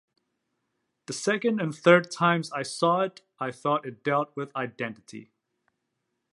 [1.05, 5.29] The second and third times I saw it, I thought it dealt with identity.